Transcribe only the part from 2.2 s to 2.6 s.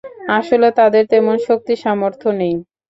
নেই।